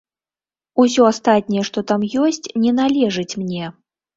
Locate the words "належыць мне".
2.81-3.63